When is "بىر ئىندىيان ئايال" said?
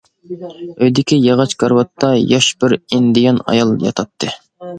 2.65-3.77